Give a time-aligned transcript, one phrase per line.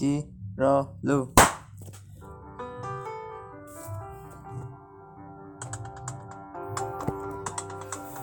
[0.00, 1.28] Ciro lu.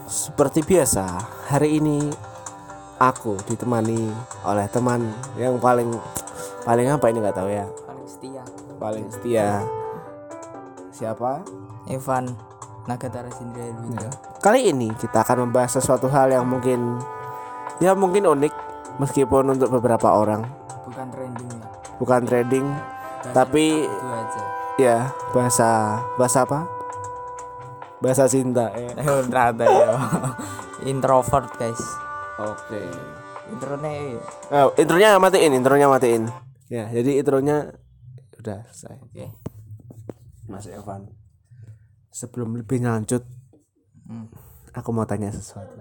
[0.09, 1.05] Seperti biasa,
[1.53, 2.09] hari ini
[2.97, 4.09] aku ditemani
[4.49, 5.05] oleh teman
[5.37, 5.93] yang paling
[6.65, 8.43] paling apa ini nggak tahu ya, paling setia.
[8.81, 9.49] Paling setia.
[10.89, 11.45] Siapa?
[11.93, 12.33] Evan
[12.89, 14.09] Nagatara Sindria Erwinda.
[14.41, 16.97] Kali ini kita akan membahas sesuatu hal yang mungkin
[17.77, 18.53] ya mungkin unik
[18.97, 20.41] meskipun untuk beberapa orang.
[20.87, 21.46] Bukan trending
[21.97, 22.65] bukan trading
[23.29, 24.41] tapi itu aja
[24.77, 24.97] ya
[25.31, 25.69] bahasa
[26.15, 26.59] bahasa apa?
[27.97, 28.69] Bahasa cinta.
[28.71, 28.93] ya.
[29.01, 29.89] eh ternyata ya
[30.91, 31.81] introvert guys
[32.37, 32.85] Oke.
[33.49, 34.21] intronya
[34.53, 36.29] Oh, intronya matiin, intronya matiin.
[36.67, 37.73] Ya, jadi intronya
[38.37, 39.01] udah selesai.
[39.01, 39.25] oke
[40.45, 41.09] Mas Evan.
[42.07, 43.25] Sebelum lebih lanjut,
[44.05, 44.29] Hmm.
[44.71, 45.73] aku mau tanya sesuatu.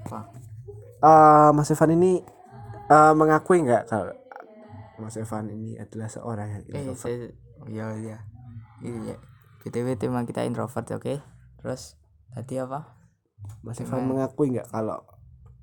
[0.00, 0.32] apa
[0.98, 2.24] Eh, Mas Evan ini
[2.88, 4.15] eh, mengakui nggak kalau
[4.96, 7.00] Mas Evan ini adalah seorang yang eh introvert?
[7.00, 7.16] saya
[7.60, 8.18] oh, iya iya
[8.84, 9.16] iya
[9.64, 11.20] btw tema kita introvert oke
[11.60, 12.00] terus
[12.32, 12.96] tadi apa
[13.60, 15.04] Mas Evan mengakui nggak kalau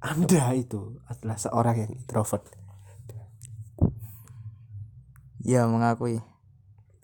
[0.04, 2.44] Anda itu adalah seorang yang introvert?
[5.40, 6.20] ya mengakui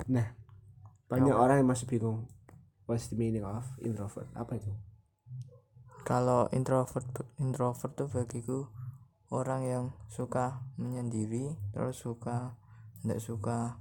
[0.09, 0.36] Nah,
[1.11, 2.25] banyak orang yang masih bingung.
[2.88, 4.31] What's the meaning of introvert?
[4.33, 4.71] Apa itu?
[6.09, 7.05] kalau introvert
[7.38, 8.66] introvert tuh bagiku
[9.30, 12.58] orang yang suka menyendiri terus suka
[13.02, 13.77] tidak suka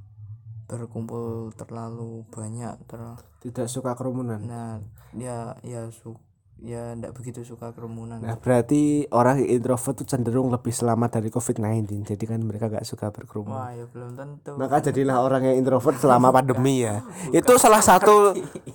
[0.69, 3.01] berkumpul terlalu banyak ter
[3.41, 4.37] Tidak suka kerumunan.
[4.45, 4.77] nah
[5.17, 6.13] ya ya su
[6.59, 12.03] ya tidak begitu suka kerumunan Nah, berarti orang introvert tuh cenderung lebih selamat dari COVID-19.
[12.03, 13.55] Jadi kan mereka gak suka berkerumun.
[13.55, 17.01] wah ya belum tentu Maka jadilah orang yang introvert selama pandemi ya.
[17.39, 18.35] Itu salah satu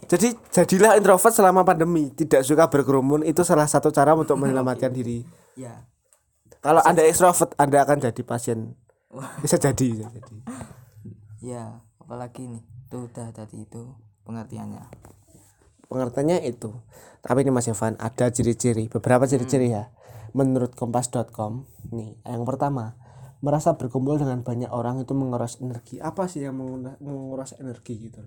[0.09, 5.21] jadi jadilah introvert selama pandemi, tidak suka berkerumun itu salah satu cara untuk menyelamatkan diri.
[5.53, 5.85] ya
[6.63, 8.79] Kalau Anda extrovert, Anda akan jadi pasien.
[9.43, 10.35] Bisa jadi, bisa jadi.
[11.43, 14.79] ya apalagi nih tuh udah tadi itu pengertiannya
[15.91, 16.71] Pengertiannya itu.
[17.21, 19.93] Tapi ini Mas Evan ada ciri-ciri, beberapa ciri-ciri ya.
[20.33, 22.97] Menurut kompas.com, nih, yang pertama,
[23.45, 26.01] merasa berkumpul dengan banyak orang itu menguras energi.
[26.01, 26.57] Apa sih yang
[26.97, 28.25] menguras energi gitu?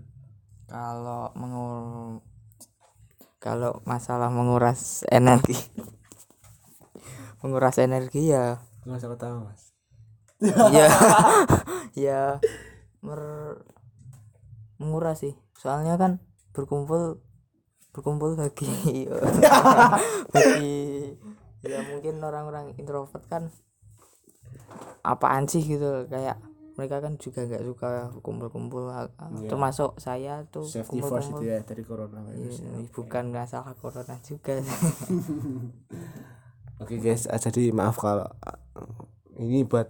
[0.67, 2.21] kalau mengur
[3.39, 5.55] kalau masalah menguras energi
[7.41, 8.61] menguras energi ya.
[8.87, 9.63] Nggak usah ketawa, Mas.
[10.69, 10.89] ya
[12.07, 12.23] ya
[13.01, 13.21] mer
[14.77, 15.35] menguras sih.
[15.57, 16.21] Soalnya kan
[16.53, 17.25] berkumpul
[17.97, 19.09] berkumpul bagi
[20.35, 20.77] bagi
[21.65, 23.49] ya mungkin orang-orang introvert kan
[25.01, 26.05] apaan sih gitu.
[26.13, 26.37] Kayak
[26.77, 28.93] mereka kan juga nggak suka kumpul-kumpul.
[29.49, 32.57] Termasuk saya tuh Safety first kumpul-kumpul itu ya dari coronavirus.
[32.61, 34.61] Iya, bukan masalah corona juga
[36.77, 38.61] Oke guys, ah, jadi maaf kalau ah,
[39.41, 39.89] ini buat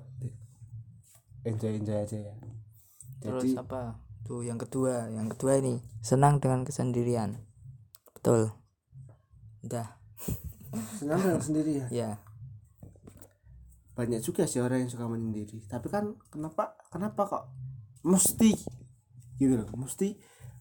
[1.42, 2.34] enjoy enjoy aja ya.
[3.18, 3.98] terus Jadi apa?
[4.22, 5.10] Tuh yang kedua.
[5.10, 7.42] Yang kedua ini senang dengan kesendirian.
[8.14, 8.54] Betul.
[9.66, 9.98] Udah
[11.02, 11.86] senang dengan sendiri ya.
[11.90, 12.10] ya
[13.98, 15.66] Banyak juga sih orang yang suka menyendiri.
[15.66, 17.44] Tapi kan kenapa kenapa kok
[18.06, 18.54] mesti
[19.42, 20.14] gitu loh, mesti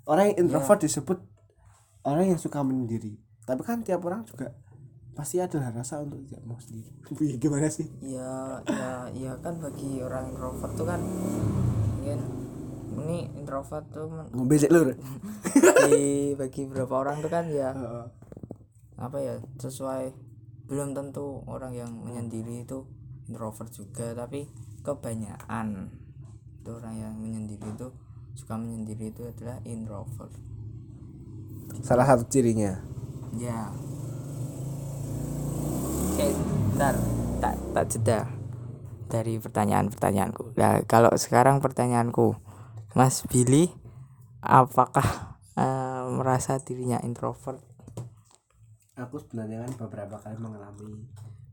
[0.09, 1.21] orang yang introvert disebut
[2.01, 3.21] orang yang suka menyendiri.
[3.45, 4.57] Tapi kan tiap orang juga
[5.15, 6.91] pasti ada rasa untuk tidak mau sendiri.
[7.15, 7.87] Wih, Gimana sih?
[8.03, 12.19] ya ya ya kan bagi orang introvert tuh kan mungkin
[12.95, 14.91] ini introvert tuh Ngobesek lur.
[15.55, 17.71] bagi bagi beberapa orang tuh kan ya
[18.95, 20.11] apa ya sesuai
[20.65, 22.83] belum tentu orang yang menyendiri itu
[23.25, 24.47] introvert juga tapi
[24.81, 25.91] kebanyakan
[26.57, 27.87] itu orang yang menyendiri itu
[28.33, 30.31] suka menyendiri itu adalah introvert
[31.83, 32.79] Salah satu cirinya.
[33.35, 33.67] ya
[36.15, 36.31] oke
[36.71, 36.95] bentar
[37.43, 38.19] tak tak jeda
[39.11, 42.39] dari pertanyaan-pertanyaanku nah kalau sekarang pertanyaanku
[42.95, 43.67] Mas Billy
[44.39, 47.59] apakah eh, merasa dirinya introvert
[48.95, 51.03] aku sebenarnya kan beberapa kali mengalami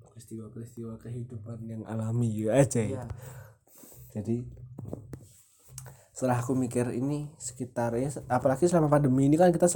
[0.07, 3.03] peristiwa-peristiwa kehidupan yang alami ya aja ya.
[3.03, 3.05] ya
[4.15, 4.47] Jadi
[6.15, 9.67] setelah aku mikir ini sekitar ya apalagi selama pandemi ini kan kita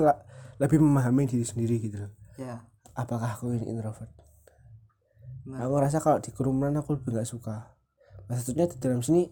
[0.63, 2.15] lebih memahami diri sendiri gitu loh.
[2.39, 2.63] ya
[2.95, 4.26] Apakah aku ini introvert?
[5.47, 5.63] Nah.
[5.63, 7.79] Aku ngerasa kalau di kerumunan aku lebih nggak suka.
[8.27, 9.31] Maksudnya di dalam sini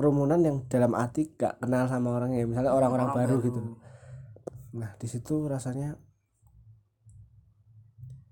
[0.00, 3.60] kerumunan yang dalam arti gak kenal sama orang ya misalnya orang-orang baru, gitu.
[3.60, 3.76] Loh.
[4.72, 6.00] Nah di situ rasanya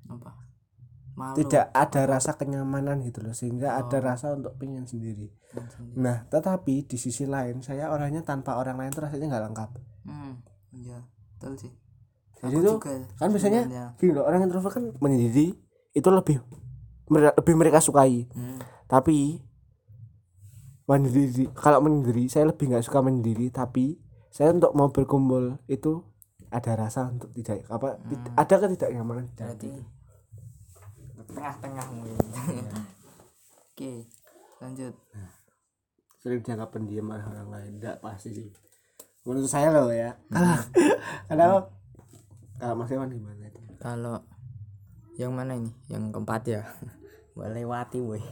[0.08, 0.32] apa?
[1.18, 1.34] Malu.
[1.34, 5.34] tidak ada rasa kenyamanan gitu loh sehingga ada rasa untuk pengen sendiri.
[5.98, 9.70] Nah tetapi di sisi lain saya orangnya tanpa orang lain tuh rasanya nggak lengkap.
[10.08, 10.40] Hmm
[10.72, 11.04] iya
[11.36, 11.72] betul sih.
[12.38, 13.62] Jadi Aku tuh juga kan biasanya
[13.98, 15.58] gini loh orang introvert kan menyendiri
[15.92, 16.38] itu lebih
[17.10, 18.28] lebih mereka sukai.
[18.32, 18.60] Hmm.
[18.88, 19.40] tapi
[20.88, 21.44] mandiri.
[21.52, 24.00] Kalau menyendiri saya lebih nggak suka menyendiri tapi
[24.32, 26.00] saya untuk mau berkumpul itu
[26.48, 29.70] ada rasa untuk tidak apa tid- ada ketidaknyamanan di dalam berarti
[31.28, 32.16] tengah-tengah mungkin
[33.76, 33.92] oke
[34.64, 34.94] lanjut.
[36.18, 37.70] Sering dianggap pendiam orang lain.
[37.78, 38.48] Tidak pasti sih.
[39.28, 40.16] Menurut saya loh ya.
[40.32, 40.56] Kalau
[41.28, 41.50] kalau
[42.58, 43.60] kalau Mas Ewan gimana itu?
[43.78, 44.24] Kalau
[45.18, 45.74] yang mana ini?
[45.90, 46.62] Yang keempat ya?
[47.34, 48.22] Mbak lewati woi.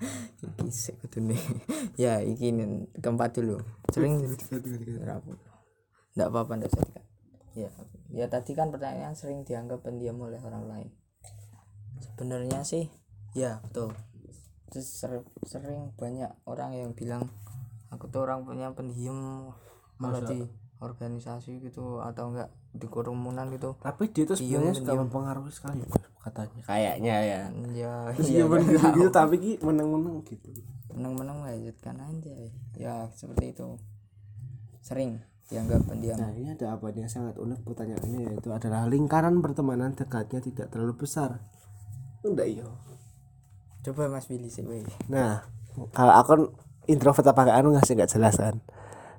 [0.44, 1.36] Iki sik kudune.
[2.00, 2.52] Ya iki
[3.00, 3.60] keempat dulu.
[3.92, 4.24] Sering
[5.04, 5.36] rapuh
[6.16, 6.52] nggak apa-apa.
[6.60, 7.04] Nggak usah dikat.
[7.50, 7.66] ya
[8.14, 10.88] ya tadi kan pertanyaan sering dianggap pendiam oleh orang lain.
[12.00, 12.88] Sebenarnya sih
[13.36, 13.92] ya betul.
[14.70, 17.26] Terus ser- sering banyak orang yang bilang
[17.90, 19.50] aku tuh orang punya pendiam.
[20.00, 20.40] Kalau di
[20.80, 23.76] organisasi gitu atau enggak di kerumunan gitu.
[23.84, 25.84] Tapi dia tuh sebenarnya suka mempengaruhi sekali.
[25.84, 27.40] Bos, katanya kayaknya ya.
[27.76, 30.48] Ya terus iya, dia iya, gitu, gitu tapi ki menang-menang gitu.
[30.96, 32.32] Menang-menang lanjutkan aja.
[32.80, 33.76] Ya seperti itu.
[34.80, 35.20] Sering
[35.52, 36.16] dianggap pendiam.
[36.16, 37.60] Nah ini ada apa yang sangat unik?
[37.66, 41.44] Pertanyaannya yaitu adalah lingkaran pertemanan dekatnya tidak terlalu besar.
[42.24, 42.68] Enggak iya.
[43.80, 44.64] coba mas Billy sih.
[45.08, 45.44] Nah
[45.96, 46.42] kalau aku kan
[46.88, 48.56] introvert apa enggak anu ngasih nggak jelas kan.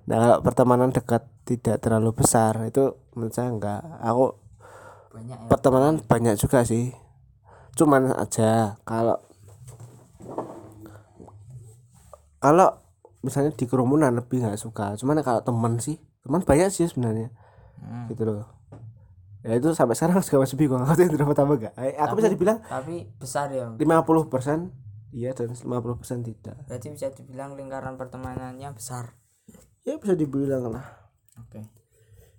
[0.10, 3.82] Nah kalau pertemanan dekat tidak terlalu besar itu menurut saya enggak.
[4.04, 4.38] Aku
[5.12, 6.96] banyak ya pertemanan banyak juga sih.
[7.76, 9.20] Cuman aja kalau
[12.42, 12.80] kalau
[13.22, 14.96] misalnya di kerumunan lebih nggak suka.
[14.98, 17.34] Cuman kalau teman sih teman banyak sih sebenarnya.
[17.82, 18.06] Hmm.
[18.14, 18.46] gitu loh
[19.42, 22.30] ya itu sampai sekarang juga masih bingung aku tuh introvert apa enggak Eh, aku bisa
[22.30, 29.18] dibilang tapi besar ya 50% iya dan 50% tidak berarti bisa dibilang lingkaran pertemanannya besar
[29.82, 31.01] ya bisa dibilang lah
[31.40, 31.62] oke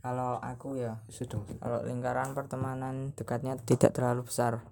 [0.03, 4.67] kalau aku ya sedang kalau lingkaran pertemanan dekatnya tidak terlalu besar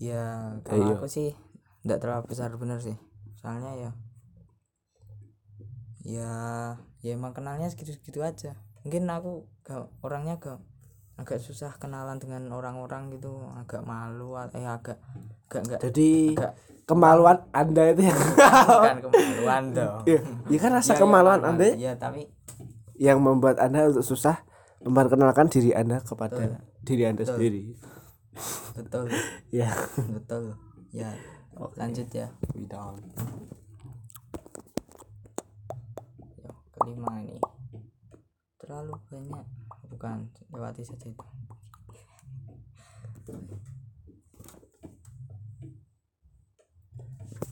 [0.00, 0.96] ya kalau Ayo.
[0.96, 1.36] aku sih
[1.84, 2.96] tidak terlalu besar bener sih
[3.38, 3.90] soalnya ya
[6.08, 6.32] ya
[7.04, 10.58] ya emang kenalnya segitu-segitu aja mungkin aku gak orangnya gak
[11.18, 15.02] agak susah kenalan dengan orang-orang gitu agak malu eh agak
[15.50, 16.54] agak enggak jadi Enggak.
[16.88, 20.00] Kemaluan anda itu yang bukan kemaluan dong.
[20.08, 20.18] Ya,
[20.48, 21.48] ya kan rasa Ya, ya, kemaluan malu.
[21.52, 21.92] anda ya?
[21.94, 22.22] Tapi
[22.96, 24.40] yang membuat anda untuk susah
[24.80, 27.76] memperkenalkan diri anda kepada diri anda sendiri.
[28.72, 29.12] Betul.
[29.52, 29.68] Ya
[30.08, 30.56] betul.
[30.90, 31.12] Ya
[31.76, 32.32] lanjut ya.
[32.54, 32.96] We down.
[36.38, 37.36] Ya, kelima ini.
[38.56, 39.46] Terlalu banyak.
[39.88, 40.16] Bukan
[40.52, 41.26] lewati saja itu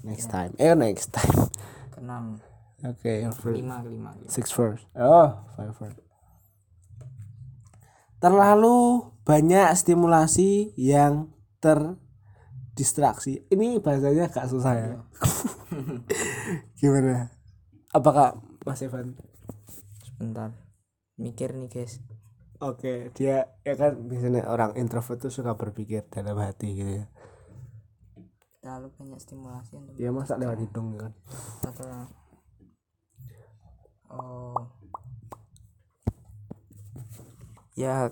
[0.06, 0.54] next time.
[0.56, 1.50] Eh next time.
[1.90, 2.38] Keenam
[2.86, 3.12] oke
[3.42, 3.58] first.
[3.58, 4.10] lima kelima.
[4.30, 4.86] six first.
[4.94, 5.34] Oh.
[5.58, 5.98] Five first.
[8.22, 13.44] Terlalu banyak stimulasi yang terdistraksi.
[13.50, 14.88] Ini bahasanya agak susah ya.
[16.80, 17.34] Gimana?
[17.90, 19.18] Apakah Mas Evan?
[20.00, 20.54] Sebentar.
[21.18, 21.98] Mikir nih guys.
[22.56, 27.06] Oke dia ya kan biasanya orang introvert tuh suka berpikir dalam hati gitu ya
[28.66, 31.14] terlalu banyak stimulasi untuk ya masa lewat hidung kan?
[31.70, 31.86] atau
[34.10, 34.58] oh
[37.78, 38.10] ya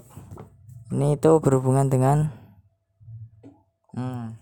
[0.94, 2.30] ini itu berhubungan dengan
[3.98, 4.38] hmm,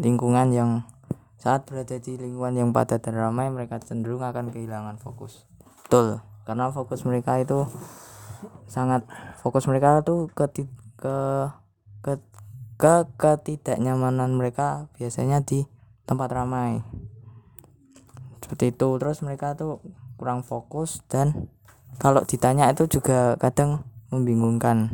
[0.00, 0.70] lingkungan yang
[1.36, 5.44] saat berada di lingkungan yang padat dan ramai mereka cenderung akan kehilangan fokus.
[5.84, 7.68] Betul karena fokus mereka itu
[8.72, 9.04] sangat
[9.44, 10.48] fokus mereka tuh ke
[10.96, 11.16] ke
[12.00, 12.12] ke
[12.82, 15.62] ke ketidaknyamanan mereka biasanya di
[16.02, 16.82] tempat ramai.
[18.42, 18.98] Seperti itu.
[18.98, 19.78] Terus mereka tuh
[20.18, 21.46] kurang fokus dan
[22.02, 24.90] kalau ditanya itu juga kadang membingungkan.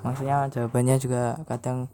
[0.00, 1.92] Maksudnya jawabannya juga kadang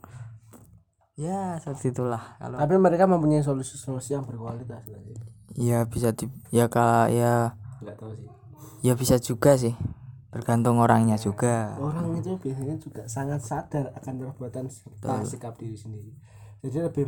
[1.19, 2.39] ya seperti itulah.
[2.39, 4.87] Kalau tapi mereka mempunyai solusi-solusi yang berkualitas
[5.59, 7.53] ya bisa di ya kalau ya
[7.85, 8.29] nggak tahu sih.
[8.81, 9.77] ya bisa juga sih
[10.33, 11.77] tergantung orangnya juga.
[11.77, 16.13] Orang itu biasanya juga sangat sadar akan perbuatan serta sikap diri sendiri.
[16.65, 17.05] Jadi lebih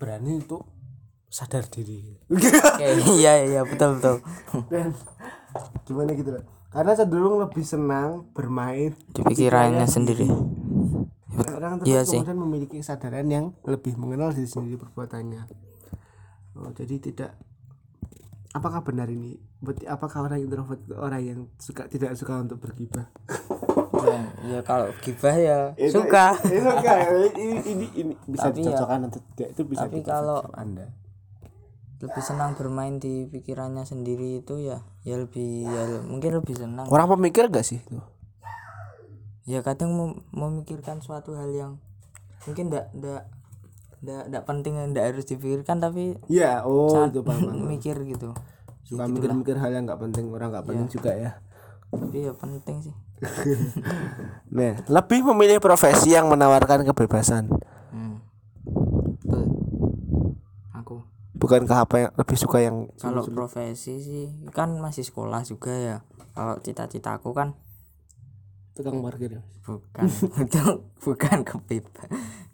[0.00, 0.64] berani untuk
[1.28, 2.16] sadar diri.
[2.32, 2.86] Oke,
[3.20, 4.16] iya iya betul betul.
[4.72, 4.96] Dan
[5.84, 6.44] gimana gitu loh?
[6.72, 10.26] Karena cenderung lebih senang bermain di pikirannya sendiri.
[11.54, 12.18] orang Iya tersebut sih.
[12.22, 15.42] kemudian memiliki kesadaran yang lebih mengenal diri sendiri perbuatannya.
[16.54, 17.34] Oh, jadi tidak
[18.54, 19.34] apakah benar ini?
[19.58, 23.10] Berarti apakah orang introvert itu orang yang suka tidak suka untuk bergibah?
[23.94, 26.36] Ya, ya kalau gibah ya suka.
[26.44, 26.92] Eh, suka
[27.34, 30.86] ini, ini, ini bisa Tapi ya- dicocokkan atau tidak itu bisa tapi kalau- anda.
[31.96, 36.84] lebih senang bermain di pikirannya sendiri itu ya ya lebih ya mungkin lebih senang.
[36.86, 37.96] Orang pemikir gak sih itu?
[39.44, 41.72] Ya kadang mem- memikirkan suatu hal yang
[42.44, 43.24] mungkin ndak ndak
[44.04, 47.64] nggak nggak penting nggak harus dipikirkan tapi Iya, oh itu paham.
[47.64, 48.36] mikir gitu
[48.84, 51.32] Suka mikir-mikir hal yang nggak penting, orang nggak penting juga ya.
[51.88, 52.94] tapi ya penting sih
[54.50, 57.48] Nah, lebih memilih profesi yang menawarkan kebebasan.
[57.90, 58.16] hmm.
[59.16, 59.44] Betul.
[60.74, 61.00] aku
[61.34, 65.96] Bukankah apa yang lebih suka yang kalau profesi sih kan masih sekolah juga ya
[66.30, 67.54] kalau cita-citaku kan
[68.72, 69.38] tukang parkir?
[69.38, 69.42] ya?
[69.62, 70.04] bukan
[70.42, 70.60] itu
[71.04, 71.84] bukan kepip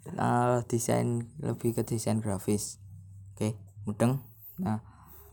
[0.03, 2.81] Eh, desain lebih ke desain grafis.
[3.33, 3.53] Oke
[3.85, 4.21] mudeng.
[4.57, 4.81] Nah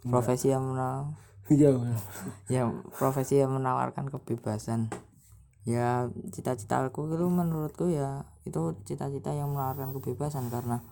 [0.04, 1.16] profesi yang mena-
[1.48, 1.72] Iya.
[2.46, 4.92] ya profesi yang menawarkan kebebasan.
[5.64, 10.84] Ya cita-citaku itu menurutku ya itu cita-cita yang menawarkan kebebasan karena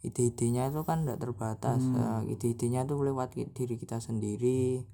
[0.00, 1.80] ide-idenya itu kan tidak terbatas.
[1.80, 4.84] Ya, ide-idenya itu lewat diri kita sendiri.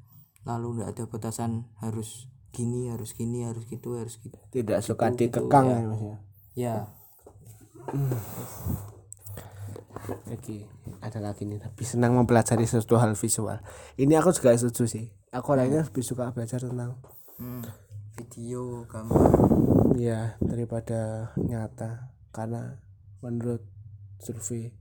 [0.42, 4.38] Lalu tidak ada batasan harus gini harus gini harus gitu harus gitu.
[4.50, 6.16] Tidak suka dikekang ya, Mas ya.
[7.88, 8.18] Ya
[10.30, 10.66] Oke,
[11.04, 11.60] ada lagi nih.
[11.60, 13.58] Tapi senang mempelajari sesuatu hal visual.
[14.00, 15.06] Ini aku juga setuju sih.
[15.30, 16.98] Aku orangnya lebih suka belajar tentang
[17.38, 17.62] hmm,
[18.18, 19.30] video gambar
[19.94, 22.78] ya daripada nyata karena
[23.22, 23.62] menurut
[24.18, 24.74] survei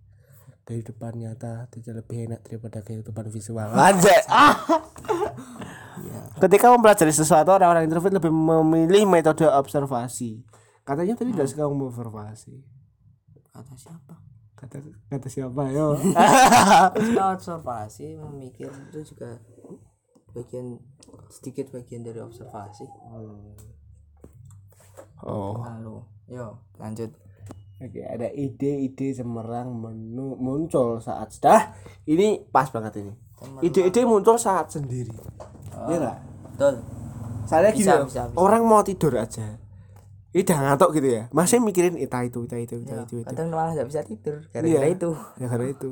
[0.65, 3.69] kehidupan nyata tidak lebih enak daripada kehidupan visual.
[3.89, 4.21] Anjay.
[4.29, 4.53] Ah.
[6.01, 10.41] ya Ketika mempelajari sesuatu orang-orang introvert lebih memilih metode observasi.
[10.85, 12.78] Katanya tadi tidak suka observasi.
[13.59, 14.15] Kata siapa
[14.59, 14.75] Kata
[15.07, 15.95] kata siapa yo?
[16.99, 19.39] Kita observasi memikir itu juga
[20.35, 20.77] bagian
[21.31, 22.85] sedikit bagian dari observasi
[25.25, 25.57] oh.
[25.65, 25.97] lalu
[26.29, 27.11] yo lanjut
[27.79, 31.71] Oke, ada ide-ide cemerlang menu muncul saat dah
[32.11, 33.15] ini pas banget ini.
[33.63, 35.15] Ide-ide muncul saat sendiri.
[35.87, 36.17] Iya enggak?
[36.43, 36.83] betul
[37.47, 38.35] Saya gini Bisa, bisa, bisa.
[38.35, 39.55] orang mau tidur aja.
[40.29, 41.23] Ini udah ngantuk gitu ya.
[41.29, 43.25] Masih mikirin ita itu, ita itu, ita itu, itu.
[43.25, 44.49] kadang malah nggak bisa tidur Iya.
[44.53, 45.89] gara-gara itu Ya karena itu.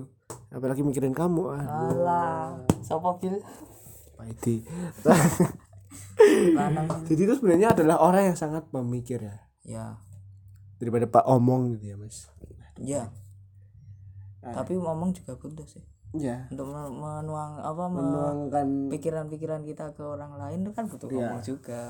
[0.47, 1.41] Apalagi mikirin kamu.
[1.49, 3.41] Ah, alah sopo bil
[6.53, 9.35] lanang Jadi itu sebenarnya adalah orang yang sangat pemikir ya.
[9.63, 9.85] ya
[10.77, 12.29] Daripada Pak Omong gitu ya, Mas.
[12.77, 13.03] ya
[14.39, 15.83] tapi ngomong juga butuh sih
[16.15, 16.47] Iya.
[16.47, 21.15] untuk men- menuang apa me- Menuangkan pikiran-pikiran kita ke orang lain itu kan butuh Iya.
[21.19, 21.81] ngomong juga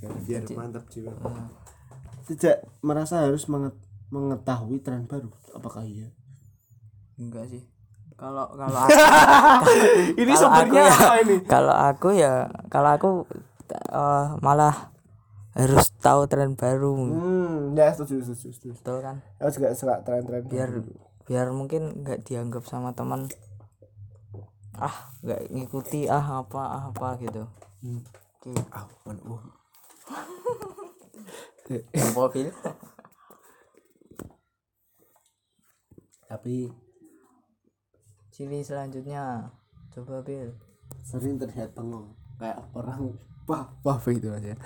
[0.00, 1.12] biar mantap jiwa.
[1.12, 1.52] Hmm.
[2.26, 3.78] Tidak merasa harus menget-
[4.08, 5.30] mengetahui tren baru.
[5.52, 6.10] Apakah iya?
[7.16, 7.64] enggak sih
[8.14, 8.92] kalau kalau aku
[10.20, 11.36] ini Kalau sumbernya aku ya- apa ini?
[11.46, 12.32] kalau aku ya
[12.66, 13.08] kalau aku
[13.72, 14.92] eh, malah
[15.52, 18.68] harus tahu tren baru Hmm, ya setuju, setuju, setuju.
[18.74, 20.92] betul kan Aku juga suka tren-tren biar baru.
[21.24, 23.32] biar mungkin nggak dianggap sama teman
[24.74, 28.00] ah nggak ngikuti ah apa ah apa gitu Hmm.
[28.36, 28.52] Oke.
[28.70, 29.40] Ah, uh.
[32.12, 32.48] mobil
[36.26, 36.66] Tapi
[38.34, 39.46] ciri selanjutnya
[39.94, 40.50] coba bil.
[41.06, 43.14] Sering terlihat bengong kayak orang
[43.46, 44.58] wah wah gitu aja.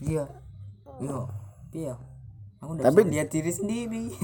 [0.00, 0.24] iya.
[1.02, 1.18] Iya.
[1.74, 1.94] Iya.
[2.62, 4.04] Aku Tapi- bisa lihat diri sendiri.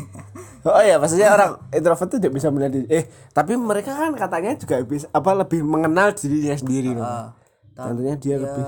[0.60, 2.86] Oh iya, maksudnya orang introvert tuh tidak bisa melihat diri.
[2.92, 7.00] Eh, tapi mereka kan katanya juga bisa apa lebih mengenal dirinya sendiri loh.
[7.00, 7.32] Ah,
[7.72, 8.64] Tentunya dia iya, lebih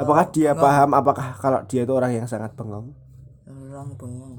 [0.00, 2.96] apakah dia paham apakah kalau dia itu orang yang sangat bengong?
[3.70, 4.34] orang bengong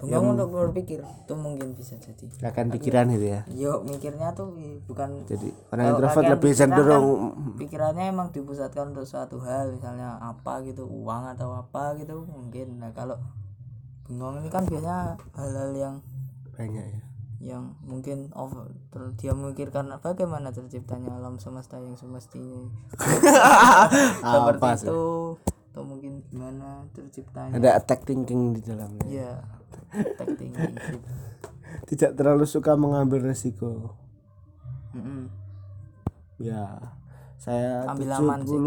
[0.00, 3.40] bengong untuk berpikir itu mungkin bisa jadi Akan pikiran gitu ya.
[3.52, 4.48] Yo mikirnya tuh
[4.88, 10.64] bukan Jadi orang introvert lebih cenderung kan pikirannya emang dipusatkan untuk suatu hal misalnya apa
[10.64, 13.20] gitu uang atau apa gitu mungkin nah kalau
[14.08, 15.94] bengong ini kan biasanya hal-hal yang
[16.56, 17.00] banyak ya.
[17.40, 18.68] Yang mungkin over
[19.16, 22.68] dia memikirkan bagaimana terciptanya alam semesta yang semestinya
[24.20, 25.00] seperti Apa itu
[25.70, 29.06] atau mungkin gimana terciptanya Ada attack thinking di dalamnya.
[29.08, 29.32] ya
[30.20, 30.98] thinking gitu.
[31.88, 33.94] Tidak terlalu suka mengambil resiko.
[34.92, 35.30] Mm-mm.
[36.36, 36.76] Ya.
[37.38, 38.58] Saya Ambil aman sih.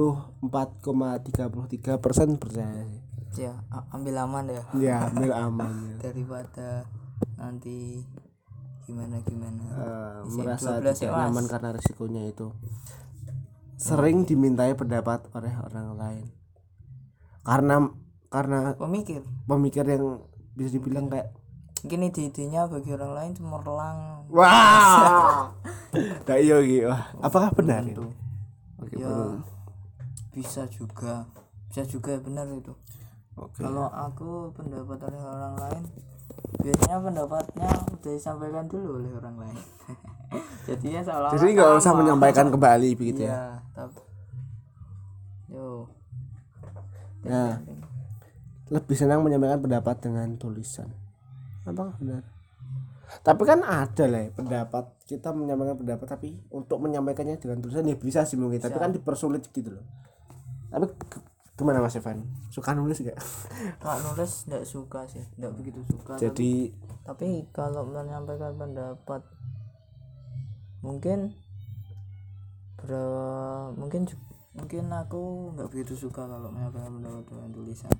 [0.41, 2.87] 74,33 persen percaya
[3.33, 3.53] ya
[3.89, 6.09] ambil aman ya Ya, ambil aman ya.
[6.09, 6.85] daripada
[7.33, 8.05] nanti
[8.83, 9.63] gimana gimana?
[10.27, 11.21] Isi merasa 12 ya, tidak Mas.
[11.27, 12.47] nyaman karena risikonya itu.
[13.79, 16.25] Sering dimintai pendapat oleh orang lain.
[17.43, 17.75] Karena
[18.31, 19.21] karena pemikir?
[19.45, 20.23] pemikir yang
[20.55, 21.35] bisa dibilang kayak
[21.83, 23.99] mungkin ide-idenya bagi orang lain cemerlang
[24.31, 25.51] wah!
[26.25, 26.89] Nah, iya iya.
[26.89, 28.01] Wah, apakah benar itu?
[28.81, 29.45] Oke ya benar.
[30.33, 31.29] bisa juga.
[31.69, 32.73] Bisa juga benar itu.
[33.37, 33.61] Oke.
[33.61, 35.83] Kalau aku pendapat oleh orang lain
[36.63, 39.59] biasanya pendapatnya udah disampaikan dulu oleh orang lain.
[40.67, 43.29] Jadinya seolah jadi nggak usah menyampaikan kembali begitu ya?
[43.29, 43.43] Iya
[43.75, 44.01] tapi
[45.53, 45.85] yo.
[47.23, 47.61] Ya
[48.73, 50.89] lebih senang menyampaikan pendapat dengan tulisan.
[51.67, 52.25] Apakah benar.
[53.21, 54.85] Tapi kan ada lah ya, pendapat.
[55.05, 58.57] Kita menyampaikan pendapat tapi untuk menyampaikannya dengan tulisan ya bisa sih mungkin.
[58.57, 59.85] Tapi kan dipersulit gitu loh.
[60.73, 60.89] Tapi
[61.63, 62.27] gimana mas Evan?
[62.51, 63.15] Suka nulis gak
[63.81, 66.53] kalau nulis nggak suka sih nggak begitu suka tapi, jadi
[67.07, 69.23] tapi kalau menyampaikan pendapat
[70.83, 71.31] mungkin
[72.83, 74.03] berapa mungkin
[74.53, 77.93] mungkin aku nggak begitu suka kalau menyampaikan pendapat dengan tulisan.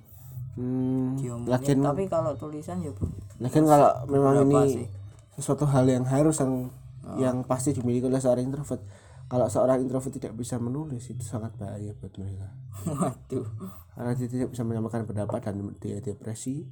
[0.54, 2.94] Hmm, diomongin lakin tapi kalau tulisan ya
[3.42, 4.86] lakin kalau memang ini sih?
[5.34, 6.70] sesuatu hal yang harus yang
[7.18, 8.78] yang pasti dimiliki oleh seorang introvert
[9.24, 12.48] kalau seorang introvert tidak bisa menulis itu sangat bahaya buat mereka.
[12.84, 13.46] Waduh.
[13.96, 16.68] Karena dia tidak bisa menyampaikan pendapat dan dia depresi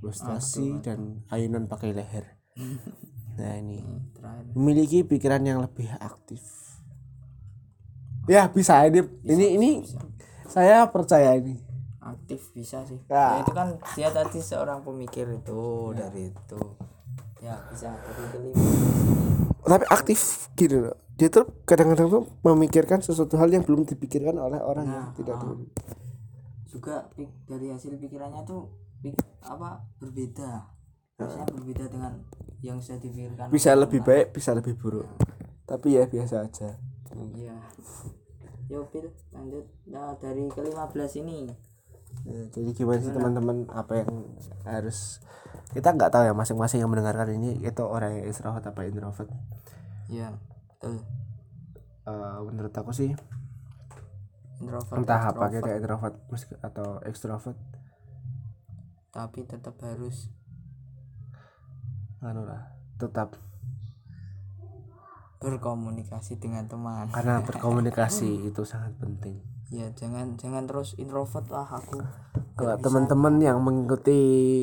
[0.00, 2.26] frustasi dan ayunan pakai leher.
[3.30, 3.80] Nah ini.
[4.12, 4.52] Terakhir.
[4.52, 6.44] Memiliki pikiran yang lebih aktif.
[8.28, 8.84] Ya bisa.
[8.84, 9.70] Ini ini ini
[10.44, 11.56] saya percaya ini.
[12.04, 13.00] Aktif bisa sih.
[13.08, 13.40] Ya.
[13.40, 16.60] Ya, itu kan dia tadi seorang pemikir itu dari itu.
[17.40, 17.96] Ya bisa
[19.70, 24.56] tapi aktif gitu loh dia tuh kadang-kadang tuh memikirkan sesuatu hal yang belum dipikirkan oleh
[24.56, 25.68] orang yang tidak tahu.
[26.64, 27.12] Juga
[27.44, 28.72] dari hasil pikirannya tuh
[29.04, 30.64] pik- apa berbeda.
[31.20, 32.24] Biasanya berbeda dengan
[32.64, 35.04] yang sudah dipikirkan bisa lebih baik bisa lebih buruk.
[35.68, 36.80] Tapi ya biasa aja.
[37.12, 37.68] Iya.
[38.72, 39.68] Yo Pil lanjut.
[39.92, 41.52] Nah dari ke-15 ini.
[42.24, 44.24] Ya, jadi gimana sih teman-teman apa yang
[44.64, 45.20] harus
[45.76, 49.28] kita nggak tahu ya masing-masing yang mendengarkan ini itu orang yang introvert apa introvert?
[50.08, 50.32] Ya
[50.80, 53.12] Eh, menurut aku sih
[54.60, 56.16] introvert entah apa kita introvert
[56.64, 57.56] atau extrovert.
[59.12, 60.32] Tapi tetap harus.
[62.24, 63.36] Anu lah tetap.
[65.40, 67.12] Berkomunikasi dengan teman.
[67.12, 69.40] Karena berkomunikasi itu sangat penting.
[69.68, 72.00] Ya jangan jangan terus introvert lah aku.
[72.56, 74.20] Kalau teman-teman yang mengikuti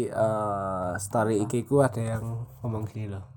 [0.10, 3.37] eh, story IG ku ada yang ngomong gini loh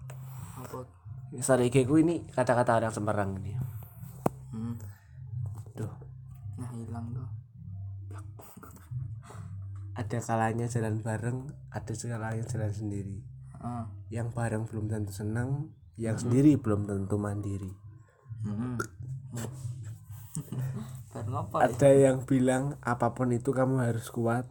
[1.38, 3.54] story IG ku ini kata-kata orang Semarang ini.
[4.50, 4.75] Hmm.
[5.78, 5.94] Duh,
[6.58, 7.28] nah hilang tuh.
[9.94, 13.22] Ada kalanya jalan bareng ada kalanya jalan sendiri.
[13.62, 13.87] Ah.
[14.11, 17.70] Yang bareng belum tentu senang yang sendiri belum tentu mandiri.
[18.42, 18.74] Hmm.
[21.14, 21.62] bareng apa ya?
[21.70, 24.50] ada yang bilang apa pun itu kamu harus kuat.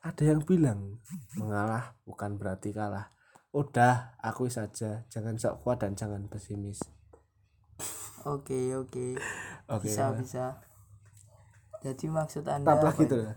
[0.00, 1.04] Ada yang bilang
[1.36, 3.12] mengalah bukan berarti kalah
[3.52, 6.80] udah akui saja jangan sok kuat dan jangan pesimis.
[8.24, 9.16] Oke oke.
[9.72, 10.60] Oke bisa bisa.
[11.82, 12.94] Jadi maksud anda apa?
[12.94, 13.32] gitu ya?
[13.32, 13.36] loh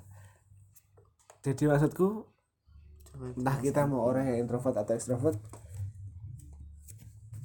[1.45, 2.25] jadi maksudku
[3.05, 5.37] Coba entah kita mau orang yang introvert atau extrovert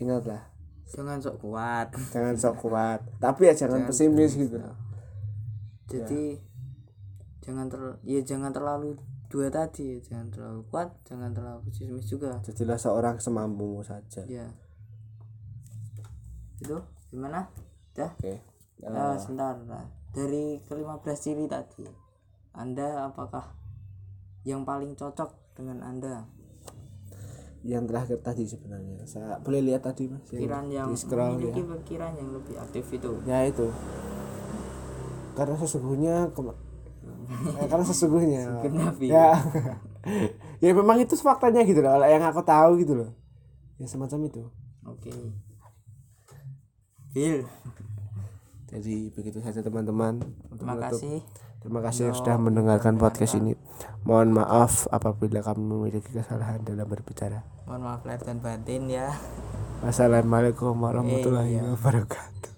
[0.00, 0.48] ingatlah.
[0.88, 1.92] Jangan sok kuat.
[2.10, 3.04] Jangan sok kuat.
[3.20, 4.56] Tapi ya jangan pesimis gitu.
[5.86, 6.40] Jadi
[7.44, 8.96] jangan ter ya jangan terlalu
[9.30, 12.42] dua tadi jangan terlalu kuat jangan terlalu pesimis juga.
[12.42, 14.26] Jadilah seorang semampumu saja.
[14.26, 14.50] Ya
[16.60, 16.76] itu
[17.08, 17.48] gimana?
[17.96, 18.12] Dah?
[18.20, 18.36] Oke.
[18.84, 19.56] Ah, sebentar.
[19.64, 21.84] Nah, dari ke-15 ciri tadi
[22.56, 23.56] anda apakah
[24.44, 26.28] yang paling cocok dengan anda?
[27.60, 29.04] Yang terakhir tadi sebenarnya.
[29.04, 30.24] Saya boleh lihat tadi mas?
[30.32, 31.36] Yang pikiran yang di scroll ya.
[31.36, 33.12] memiliki pikiran yang lebih aktif itu.
[33.28, 33.68] Ya itu.
[35.36, 36.32] Karena sesungguhnya
[37.60, 38.42] eh, karena sesungguhnya.
[39.00, 39.36] Ya.
[40.60, 43.10] Ya memang itu faktanya gitu loh yang aku tahu gitu loh.
[43.80, 44.42] Ya semacam itu.
[44.84, 45.12] Oke.
[47.10, 47.42] Bill
[48.70, 50.22] jadi begitu saja teman-teman
[50.54, 51.26] terima kasih.
[51.60, 53.58] Terima kasih yang sudah mendengarkan podcast ini.
[54.06, 57.44] Mohon maaf apabila kami memiliki kesalahan dalam berbicara.
[57.68, 59.12] Mohon maaf lahir dan batin ya.
[59.84, 61.74] Wassalamualaikum warahmatullahi Iya.
[61.76, 62.48] wabarakatuh